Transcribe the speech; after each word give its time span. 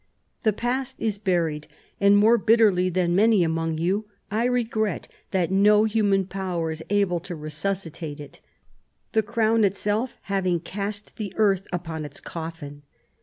The 0.41 0.51
past 0.51 0.95
is 0.97 1.19
buried, 1.19 1.67
and, 1.99 2.17
more 2.17 2.39
bitterly 2.39 2.89
than 2.89 3.13
many 3.15 3.43
among 3.43 3.77
you, 3.77 4.09
I 4.31 4.45
regret 4.45 5.07
that 5.29 5.51
no 5.51 5.83
human 5.83 6.25
power 6.25 6.71
is 6.71 6.81
able 6.89 7.19
to 7.19 7.35
resuscitate 7.35 8.19
it, 8.19 8.41
the 9.11 9.21
Crown 9.21 9.63
itself 9.63 10.17
having 10.23 10.59
cast 10.59 11.17
the 11.17 11.31
earth 11.37 11.67
upon 11.71 12.03
its 12.03 12.19
coffin. 12.19 12.81